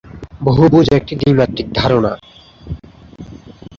বহুভুজ 0.43 0.87
একটি 0.93 1.13
দ্বিমাত্রিক 1.15 1.67
ধারণা। 1.73 2.11